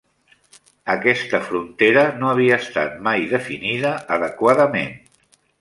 Aquesta 0.93 1.41
frontera 1.49 2.07
no 2.23 2.31
havia 2.31 2.57
estat 2.63 2.97
mai 3.09 3.29
definida 3.37 3.93
adequadament 4.17 4.93